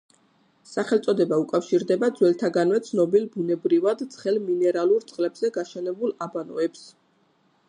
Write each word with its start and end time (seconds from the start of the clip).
სახელწოდება 0.69 1.37
უკავშირდება 1.43 2.09
ძველთაგანვე 2.21 2.81
ცნობილ 2.89 3.29
ბუნებრივად 3.37 4.05
ცხელ 4.17 4.43
მინერალურ 4.49 5.09
წყლებზე 5.13 5.55
გაშენებულ 5.61 6.19
აბანოებს. 6.29 6.87